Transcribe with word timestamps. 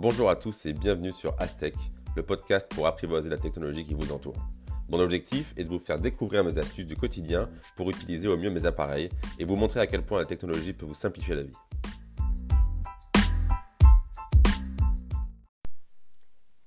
Bonjour 0.00 0.30
à 0.30 0.36
tous 0.36 0.64
et 0.64 0.72
bienvenue 0.72 1.10
sur 1.10 1.34
Aztec, 1.40 1.74
le 2.14 2.22
podcast 2.22 2.70
pour 2.72 2.86
apprivoiser 2.86 3.28
la 3.28 3.36
technologie 3.36 3.84
qui 3.84 3.94
vous 3.94 4.12
entoure. 4.12 4.36
Mon 4.88 5.00
objectif 5.00 5.52
est 5.56 5.64
de 5.64 5.68
vous 5.68 5.80
faire 5.80 5.98
découvrir 5.98 6.44
mes 6.44 6.56
astuces 6.56 6.86
du 6.86 6.94
quotidien 6.94 7.50
pour 7.74 7.90
utiliser 7.90 8.28
au 8.28 8.36
mieux 8.36 8.50
mes 8.50 8.64
appareils 8.64 9.08
et 9.40 9.44
vous 9.44 9.56
montrer 9.56 9.80
à 9.80 9.88
quel 9.88 10.04
point 10.04 10.20
la 10.20 10.24
technologie 10.24 10.72
peut 10.72 10.86
vous 10.86 10.94
simplifier 10.94 11.34
la 11.34 11.42
vie. 11.42 11.56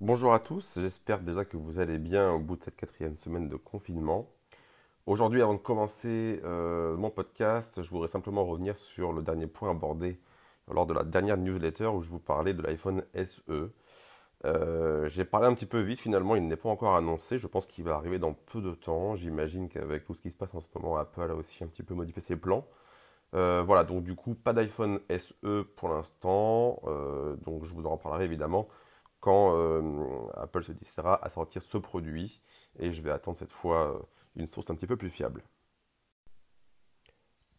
Bonjour 0.02 0.34
à 0.34 0.40
tous, 0.40 0.74
j'espère 0.76 1.22
déjà 1.22 1.46
que 1.46 1.56
vous 1.56 1.80
allez 1.80 2.00
bien 2.00 2.34
au 2.34 2.40
bout 2.40 2.58
de 2.58 2.64
cette 2.64 2.76
quatrième 2.76 3.16
semaine 3.16 3.48
de 3.48 3.56
confinement. 3.56 4.28
Aujourd'hui, 5.06 5.42
avant 5.42 5.54
de 5.54 5.60
commencer 5.60 6.42
euh, 6.44 6.98
mon 6.98 7.10
podcast, 7.10 7.82
je 7.82 7.90
voudrais 7.92 8.10
simplement 8.10 8.44
revenir 8.44 8.76
sur 8.76 9.14
le 9.14 9.22
dernier 9.22 9.48
point 9.48 9.72
abordé 9.72 10.20
lors 10.74 10.86
de 10.86 10.94
la 10.94 11.04
dernière 11.04 11.38
newsletter 11.38 11.88
où 11.88 12.02
je 12.02 12.10
vous 12.10 12.20
parlais 12.20 12.54
de 12.54 12.62
l'iPhone 12.62 13.04
SE. 13.16 13.72
Euh, 14.46 15.08
j'ai 15.08 15.26
parlé 15.26 15.48
un 15.48 15.54
petit 15.54 15.66
peu 15.66 15.80
vite, 15.82 16.00
finalement, 16.00 16.36
il 16.36 16.48
n'est 16.48 16.56
pas 16.56 16.70
encore 16.70 16.96
annoncé. 16.96 17.38
Je 17.40 17.48
pense 17.48 17.66
qu'il 17.66 17.84
va 17.84 17.96
arriver 17.96 18.20
dans 18.20 18.34
peu 18.34 18.62
de 18.62 18.74
temps. 18.74 19.16
J'imagine 19.16 19.70
qu'avec 19.70 20.06
tout 20.06 20.14
ce 20.14 20.20
qui 20.20 20.32
se 20.32 20.36
passe 20.36 20.54
en 20.54 20.62
ce 20.62 20.68
moment, 20.76 20.98
Apple 20.98 21.30
a 21.30 21.36
aussi 21.36 21.64
un 21.64 21.68
petit 21.68 21.84
peu 21.84 21.94
modifié 21.94 22.22
ses 22.22 22.36
plans. 22.36 22.68
Euh, 23.36 23.64
voilà, 23.66 23.84
donc 23.84 24.04
du 24.04 24.16
coup, 24.16 24.36
pas 24.36 24.54
d'iPhone 24.54 25.00
SE 25.10 25.64
pour 25.76 25.90
l'instant. 25.90 26.82
donc 27.46 27.66
je 27.66 27.74
vous 27.74 27.86
en 27.86 27.92
reparlerai 27.92 28.26
évidemment 28.26 28.68
quand 29.20 29.54
Apple 30.36 30.64
se 30.64 30.72
décidera 30.72 31.24
à 31.24 31.30
sortir 31.30 31.62
ce 31.62 31.78
produit. 31.78 32.42
Et 32.80 32.92
je 32.94 33.02
vais 33.02 33.12
attendre 33.12 33.38
cette 33.38 33.52
fois 33.52 34.02
une 34.36 34.48
source 34.48 34.70
un 34.70 34.76
petit 34.76 34.88
peu 34.88 34.98
plus 34.98 35.10
fiable. 35.10 35.44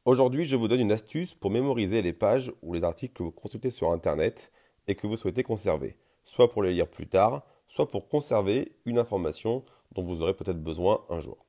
Aujourd'hui, 0.05 0.47
je 0.47 0.57
vous 0.57 0.67
donne 0.67 0.81
une 0.81 0.91
astuce 0.91 1.33
pour 1.33 1.53
mémoriser 1.53 2.03
les 2.03 2.13
pages 2.13 2.53
ou 2.61 2.75
les 2.75 2.83
articles 2.83 3.15
que 3.15 3.23
vous 3.23 3.31
consultez 3.31 3.71
sur 3.71 3.93
Internet 3.93 4.51
et 4.89 4.97
que 4.97 5.07
vous 5.07 5.17
souhaitez 5.17 5.45
conserver, 5.45 5.97
soit 6.25 6.51
pour 6.51 6.65
les 6.65 6.73
lire 6.73 6.89
plus 6.89 7.07
tard, 7.07 7.47
soit 7.69 7.89
pour 7.89 8.09
conserver 8.09 8.73
une 8.85 8.99
information 8.99 9.63
dont 9.93 10.03
vous 10.03 10.21
aurez 10.21 10.35
peut-être 10.35 10.61
besoin 10.61 11.05
un 11.09 11.21
jour. 11.21 11.47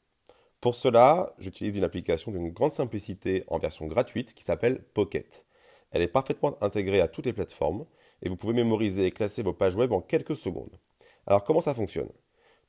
Pour 0.62 0.76
cela, 0.76 1.34
j'utilise 1.40 1.78
une 1.78 1.84
application 1.84 2.32
d'une 2.32 2.52
grande 2.52 2.72
simplicité 2.72 3.44
en 3.48 3.58
version 3.58 3.88
gratuite 3.88 4.36
qui 4.36 4.44
s'appelle 4.44 4.84
Pocket. 4.94 5.46
Elle 5.90 6.04
est 6.04 6.08
parfaitement 6.08 6.56
intégrée 6.62 7.02
à 7.02 7.08
toutes 7.08 7.26
les 7.26 7.34
plateformes 7.34 7.88
et 8.22 8.30
vous 8.30 8.38
pouvez 8.38 8.54
mémoriser 8.54 9.08
et 9.08 9.12
classer 9.12 9.42
vos 9.42 9.54
pages 9.54 9.76
web 9.76 9.92
en 9.92 10.02
quelques 10.02 10.38
secondes. 10.38 10.78
Alors 11.26 11.44
comment 11.44 11.62
ça 11.62 11.74
fonctionne? 11.74 12.12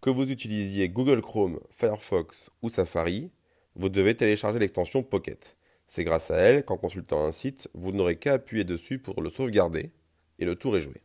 Que 0.00 0.10
vous 0.10 0.32
utilisiez 0.32 0.88
Google 0.88 1.22
Chrome, 1.22 1.60
Firefox 1.70 2.50
ou 2.62 2.70
Safari, 2.70 3.30
vous 3.76 3.88
devez 3.88 4.16
télécharger 4.16 4.58
l'extension 4.58 5.04
Pocket. 5.04 5.56
C'est 5.86 6.02
grâce 6.02 6.32
à 6.32 6.38
elle 6.38 6.64
qu'en 6.64 6.76
consultant 6.76 7.24
un 7.24 7.30
site, 7.30 7.70
vous 7.72 7.92
n'aurez 7.92 8.16
qu'à 8.16 8.32
appuyer 8.32 8.64
dessus 8.64 8.98
pour 8.98 9.22
le 9.22 9.30
sauvegarder 9.30 9.92
et 10.40 10.44
le 10.44 10.56
tour 10.56 10.76
est 10.76 10.82
joué. 10.82 11.02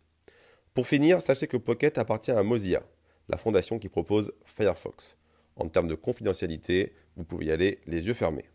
Pour 0.74 0.88
finir, 0.88 1.22
sachez 1.22 1.46
que 1.46 1.58
Pocket 1.58 2.00
appartient 2.00 2.32
à 2.32 2.42
Mozilla, 2.42 2.82
la 3.30 3.38
fondation 3.38 3.78
qui 3.78 3.90
propose 3.90 4.34
Firefox. 4.46 5.16
En 5.56 5.69
termes 5.69 5.88
de 5.88 5.96
confidentialité, 5.96 6.96
vous 7.16 7.24
pouvez 7.24 7.46
y 7.46 7.52
aller 7.52 7.80
les 7.86 8.08
yeux 8.08 8.14
fermés. 8.14 8.50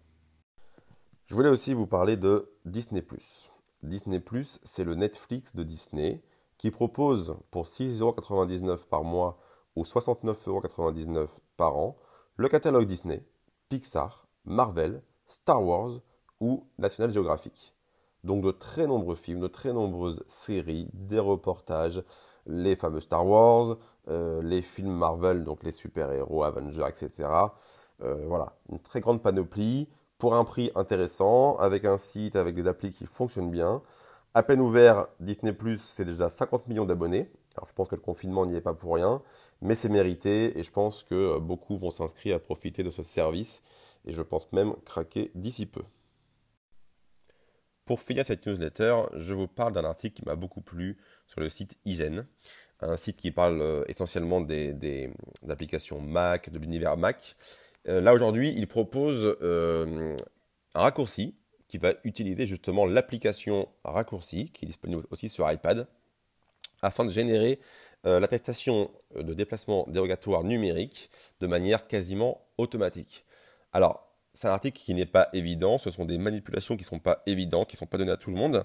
Je 1.26 1.34
voulais 1.34 1.50
aussi 1.50 1.74
vous 1.74 1.86
parler 1.86 2.16
de 2.16 2.50
Disney⁇ 2.64 3.00
Disney⁇ 3.82 4.18
c'est 4.62 4.84
le 4.84 4.94
Netflix 4.94 5.54
de 5.54 5.62
Disney 5.62 6.22
qui 6.56 6.70
propose 6.70 7.36
pour 7.50 7.66
6,99€ 7.66 8.86
par 8.86 9.04
mois 9.04 9.38
ou 9.76 9.82
69,99€ 9.82 11.28
par 11.56 11.76
an 11.76 11.96
le 12.36 12.48
catalogue 12.48 12.86
Disney, 12.86 13.24
Pixar, 13.68 14.26
Marvel, 14.44 15.02
Star 15.26 15.62
Wars 15.62 16.00
ou 16.40 16.66
National 16.78 17.12
Geographic. 17.12 17.74
Donc 18.24 18.42
de 18.42 18.50
très 18.50 18.86
nombreux 18.86 19.16
films, 19.16 19.40
de 19.40 19.48
très 19.48 19.72
nombreuses 19.72 20.24
séries, 20.26 20.88
des 20.92 21.18
reportages, 21.18 22.02
les 22.48 22.74
fameux 22.74 23.00
Star 23.00 23.26
Wars, 23.26 23.76
euh, 24.08 24.42
les 24.42 24.62
films 24.62 24.92
Marvel, 24.92 25.44
donc 25.44 25.62
les 25.62 25.72
super-héros, 25.72 26.42
Avengers, 26.42 26.86
etc. 26.88 27.28
Euh, 28.02 28.24
voilà, 28.26 28.56
une 28.70 28.80
très 28.80 29.00
grande 29.00 29.22
panoplie 29.22 29.88
pour 30.18 30.34
un 30.34 30.44
prix 30.44 30.72
intéressant, 30.74 31.56
avec 31.58 31.84
un 31.84 31.98
site, 31.98 32.34
avec 32.34 32.54
des 32.54 32.66
applis 32.66 32.90
qui 32.90 33.06
fonctionnent 33.06 33.50
bien. 33.50 33.82
À 34.34 34.42
peine 34.42 34.60
ouvert, 34.60 35.06
Disney 35.20 35.52
Plus, 35.52 35.80
c'est 35.80 36.04
déjà 36.04 36.28
50 36.28 36.66
millions 36.68 36.84
d'abonnés. 36.84 37.30
Alors 37.56 37.68
je 37.68 37.74
pense 37.74 37.88
que 37.88 37.96
le 37.96 38.00
confinement 38.00 38.46
n'y 38.46 38.54
est 38.54 38.60
pas 38.60 38.74
pour 38.74 38.94
rien, 38.94 39.20
mais 39.60 39.74
c'est 39.74 39.88
mérité 39.88 40.58
et 40.58 40.62
je 40.62 40.70
pense 40.70 41.02
que 41.02 41.38
beaucoup 41.38 41.76
vont 41.76 41.90
s'inscrire 41.90 42.36
à 42.36 42.38
profiter 42.38 42.82
de 42.82 42.90
ce 42.90 43.02
service 43.02 43.62
et 44.06 44.12
je 44.12 44.22
pense 44.22 44.50
même 44.52 44.74
craquer 44.84 45.32
d'ici 45.34 45.66
peu. 45.66 45.82
Pour 47.88 48.02
finir 48.02 48.26
cette 48.26 48.46
newsletter, 48.46 49.04
je 49.14 49.32
vous 49.32 49.48
parle 49.48 49.72
d'un 49.72 49.86
article 49.86 50.20
qui 50.20 50.26
m'a 50.26 50.34
beaucoup 50.34 50.60
plu 50.60 50.98
sur 51.26 51.40
le 51.40 51.48
site 51.48 51.78
Hygiène, 51.86 52.26
un 52.80 52.98
site 52.98 53.16
qui 53.16 53.30
parle 53.30 53.62
euh, 53.62 53.82
essentiellement 53.88 54.42
des, 54.42 55.10
applications 55.48 55.98
Mac, 55.98 56.50
de 56.50 56.58
l'univers 56.58 56.98
Mac. 56.98 57.34
Euh, 57.88 58.02
là 58.02 58.12
aujourd'hui, 58.12 58.52
il 58.54 58.66
propose 58.68 59.38
euh, 59.40 60.14
un 60.74 60.80
raccourci 60.80 61.34
qui 61.66 61.78
va 61.78 61.94
utiliser 62.04 62.46
justement 62.46 62.84
l'application 62.84 63.70
raccourci, 63.84 64.50
qui 64.50 64.66
est 64.66 64.68
disponible 64.68 65.06
aussi 65.10 65.30
sur 65.30 65.50
iPad, 65.50 65.88
afin 66.82 67.06
de 67.06 67.10
générer 67.10 67.58
l'attestation 68.04 68.90
de 69.16 69.32
déplacement 69.32 69.86
dérogatoire 69.88 70.44
numérique 70.44 71.08
de 71.40 71.46
manière 71.46 71.86
quasiment 71.86 72.46
automatique. 72.58 73.24
Alors, 73.72 74.07
c'est 74.38 74.46
un 74.46 74.52
article 74.52 74.80
qui 74.80 74.94
n'est 74.94 75.04
pas 75.04 75.28
évident, 75.32 75.78
ce 75.78 75.90
sont 75.90 76.04
des 76.04 76.16
manipulations 76.16 76.76
qui 76.76 76.84
ne 76.84 76.86
sont 76.86 77.00
pas 77.00 77.24
évidentes, 77.26 77.68
qui 77.68 77.74
ne 77.74 77.78
sont 77.78 77.86
pas 77.86 77.98
données 77.98 78.12
à 78.12 78.16
tout 78.16 78.30
le 78.30 78.36
monde. 78.36 78.64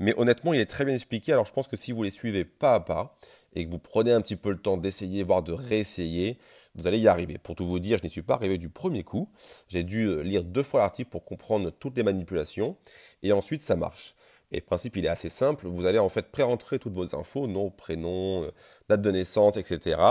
Mais 0.00 0.18
honnêtement, 0.18 0.52
il 0.52 0.58
est 0.58 0.66
très 0.66 0.84
bien 0.84 0.96
expliqué. 0.96 1.32
Alors 1.32 1.44
je 1.44 1.52
pense 1.52 1.68
que 1.68 1.76
si 1.76 1.92
vous 1.92 2.02
les 2.02 2.10
suivez 2.10 2.44
pas 2.44 2.74
à 2.74 2.80
pas 2.80 3.16
et 3.54 3.64
que 3.64 3.70
vous 3.70 3.78
prenez 3.78 4.10
un 4.10 4.20
petit 4.20 4.34
peu 4.34 4.50
le 4.50 4.58
temps 4.58 4.76
d'essayer, 4.76 5.22
voire 5.22 5.44
de 5.44 5.52
réessayer, 5.52 6.38
vous 6.74 6.88
allez 6.88 6.98
y 6.98 7.06
arriver. 7.06 7.38
Pour 7.38 7.54
tout 7.54 7.64
vous 7.64 7.78
dire, 7.78 7.98
je 7.98 8.02
n'y 8.02 8.10
suis 8.10 8.22
pas 8.22 8.34
arrivé 8.34 8.58
du 8.58 8.68
premier 8.68 9.04
coup. 9.04 9.30
J'ai 9.68 9.84
dû 9.84 10.06
euh, 10.06 10.22
lire 10.22 10.42
deux 10.42 10.64
fois 10.64 10.80
l'article 10.80 11.10
pour 11.10 11.24
comprendre 11.24 11.70
toutes 11.70 11.96
les 11.96 12.02
manipulations. 12.02 12.76
Et 13.22 13.30
ensuite, 13.30 13.62
ça 13.62 13.76
marche. 13.76 14.16
Et 14.50 14.56
le 14.56 14.62
principe, 14.62 14.96
il 14.96 15.04
est 15.04 15.08
assez 15.08 15.28
simple. 15.28 15.68
Vous 15.68 15.86
allez 15.86 16.00
en 16.00 16.08
fait 16.08 16.32
pré-rentrer 16.32 16.80
toutes 16.80 16.94
vos 16.94 17.14
infos, 17.14 17.46
nom, 17.46 17.70
prénom, 17.70 18.42
euh, 18.42 18.50
date 18.88 19.02
de 19.02 19.12
naissance, 19.12 19.56
etc. 19.56 20.02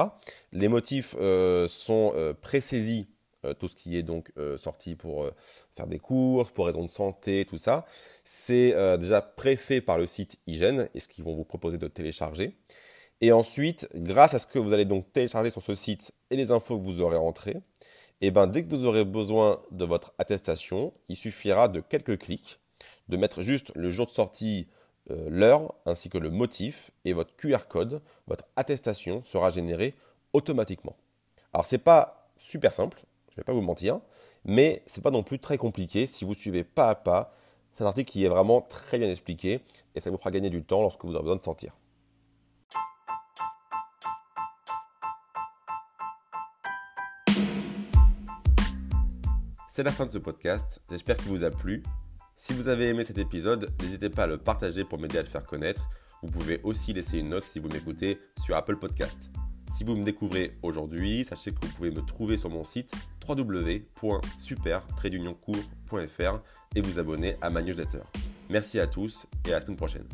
Les 0.53 0.69
motifs 0.69 1.17
euh, 1.19 1.67
sont 1.67 2.13
pré-saisis 2.39 3.07
euh, 3.43 3.55
tout 3.55 3.67
ce 3.67 3.75
qui 3.75 3.97
est 3.97 4.03
donc 4.03 4.31
euh, 4.37 4.55
sorti 4.57 4.95
pour 4.95 5.23
euh, 5.23 5.33
faire 5.75 5.87
des 5.87 5.97
courses, 5.97 6.51
pour 6.51 6.67
raisons 6.67 6.83
de 6.83 6.89
santé, 6.89 7.45
tout 7.45 7.57
ça, 7.57 7.85
c'est 8.23 8.75
déjà 8.99 9.21
préfait 9.21 9.81
par 9.81 9.97
le 9.97 10.05
site 10.05 10.39
Hygiène 10.47 10.89
et 10.93 10.99
ce 10.99 11.07
qu'ils 11.07 11.23
vont 11.23 11.35
vous 11.35 11.43
proposer 11.43 11.77
de 11.77 11.87
télécharger. 11.87 12.55
Et 13.19 13.31
ensuite, 13.31 13.87
grâce 13.95 14.33
à 14.33 14.39
ce 14.39 14.47
que 14.47 14.59
vous 14.59 14.73
allez 14.73 14.85
donc 14.85 15.11
télécharger 15.11 15.49
sur 15.49 15.61
ce 15.61 15.73
site 15.73 16.11
et 16.29 16.35
les 16.35 16.51
infos 16.51 16.77
que 16.77 16.83
vous 16.83 17.01
aurez 17.01 17.17
rentrées, 17.17 17.57
et 18.23 18.27
eh 18.27 18.31
ben, 18.31 18.45
dès 18.45 18.63
que 18.63 18.69
vous 18.69 18.85
aurez 18.85 19.03
besoin 19.03 19.61
de 19.71 19.83
votre 19.83 20.13
attestation, 20.19 20.93
il 21.09 21.15
suffira 21.15 21.67
de 21.67 21.79
quelques 21.79 22.19
clics, 22.19 22.59
de 23.09 23.17
mettre 23.17 23.41
juste 23.41 23.71
le 23.75 23.89
jour 23.89 24.05
de 24.05 24.11
sortie 24.11 24.67
l'heure 25.09 25.73
ainsi 25.85 26.09
que 26.09 26.19
le 26.19 26.29
motif 26.29 26.91
et 27.03 27.13
votre 27.13 27.35
QR 27.35 27.67
code, 27.67 28.01
votre 28.27 28.45
attestation 28.55 29.23
sera 29.23 29.49
générée 29.49 29.95
automatiquement. 30.33 30.95
Alors 31.53 31.65
c'est 31.65 31.79
pas 31.79 32.31
super 32.37 32.71
simple, 32.73 33.03
je 33.31 33.35
ne 33.35 33.41
vais 33.41 33.45
pas 33.45 33.53
vous 33.53 33.61
mentir, 33.61 34.01
mais 34.43 34.83
c'est 34.87 35.01
pas 35.01 35.11
non 35.11 35.23
plus 35.23 35.39
très 35.39 35.57
compliqué 35.57 36.05
si 36.05 36.25
vous 36.25 36.33
suivez 36.33 36.65
pas 36.65 36.89
à 36.89 36.95
pas 36.95 37.33
cet 37.73 37.87
article 37.87 38.11
qui 38.11 38.25
est 38.25 38.29
vraiment 38.29 38.61
très 38.61 38.97
bien 38.97 39.09
expliqué 39.09 39.61
et 39.95 40.01
ça 40.01 40.09
vous 40.09 40.17
fera 40.17 40.31
gagner 40.31 40.49
du 40.49 40.63
temps 40.63 40.81
lorsque 40.81 41.05
vous 41.05 41.13
aurez 41.13 41.23
besoin 41.23 41.37
de 41.37 41.43
sortir. 41.43 41.77
C'est 49.69 49.83
la 49.83 49.93
fin 49.93 50.05
de 50.05 50.11
ce 50.11 50.17
podcast, 50.17 50.81
j'espère 50.89 51.15
qu'il 51.15 51.29
vous 51.29 51.45
a 51.45 51.51
plu. 51.51 51.81
Si 52.35 52.51
vous 52.51 52.67
avez 52.67 52.89
aimé 52.89 53.05
cet 53.05 53.17
épisode, 53.17 53.71
n'hésitez 53.81 54.09
pas 54.09 54.23
à 54.23 54.27
le 54.27 54.37
partager 54.37 54.83
pour 54.83 54.99
m'aider 54.99 55.19
à 55.19 55.21
le 55.21 55.29
faire 55.29 55.45
connaître. 55.45 55.89
Vous 56.21 56.29
pouvez 56.29 56.59
aussi 56.63 56.91
laisser 56.91 57.19
une 57.19 57.29
note 57.29 57.45
si 57.45 57.59
vous 57.59 57.69
m'écoutez 57.69 58.19
sur 58.43 58.57
Apple 58.57 58.75
Podcast. 58.75 59.31
Si 59.71 59.85
vous 59.85 59.95
me 59.95 60.03
découvrez 60.03 60.57
aujourd'hui, 60.61 61.23
sachez 61.23 61.53
que 61.53 61.65
vous 61.65 61.71
pouvez 61.73 61.91
me 61.91 62.01
trouver 62.01 62.37
sur 62.37 62.49
mon 62.49 62.65
site 62.65 62.91
wwwsuper 63.35 64.79
et 66.75 66.81
vous 66.81 66.99
abonner 66.99 67.35
à 67.41 67.49
ma 67.49 67.61
newsletter. 67.61 68.01
Merci 68.49 68.79
à 68.79 68.87
tous 68.87 69.27
et 69.47 69.51
à 69.51 69.55
la 69.55 69.61
semaine 69.61 69.77
prochaine. 69.77 70.07